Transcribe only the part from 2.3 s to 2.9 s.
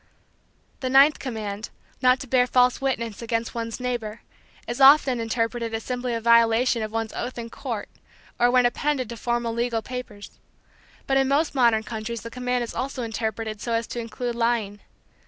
false